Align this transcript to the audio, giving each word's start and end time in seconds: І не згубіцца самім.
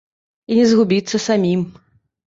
І 0.55 0.57
не 0.61 0.63
згубіцца 0.71 1.23
самім. 1.29 1.61